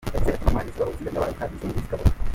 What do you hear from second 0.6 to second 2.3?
zibaho zigatabaruka, izindi zikavuka.